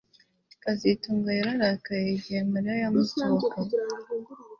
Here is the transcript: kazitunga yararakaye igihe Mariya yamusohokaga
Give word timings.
kazitunga 0.63 1.29
yararakaye 1.39 2.07
igihe 2.17 2.41
Mariya 2.51 2.75
yamusohokaga 2.83 3.77